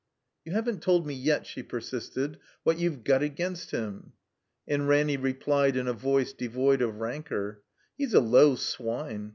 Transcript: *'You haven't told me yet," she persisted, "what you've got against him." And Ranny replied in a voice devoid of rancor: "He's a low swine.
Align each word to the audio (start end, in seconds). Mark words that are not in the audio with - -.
*'You 0.45 0.53
haven't 0.53 0.81
told 0.81 1.05
me 1.05 1.13
yet," 1.13 1.45
she 1.45 1.61
persisted, 1.61 2.39
"what 2.63 2.79
you've 2.79 3.03
got 3.03 3.21
against 3.21 3.69
him." 3.69 4.13
And 4.67 4.87
Ranny 4.87 5.15
replied 5.15 5.77
in 5.77 5.87
a 5.87 5.93
voice 5.93 6.33
devoid 6.33 6.81
of 6.81 6.95
rancor: 6.95 7.61
"He's 7.99 8.15
a 8.15 8.19
low 8.19 8.55
swine. 8.55 9.29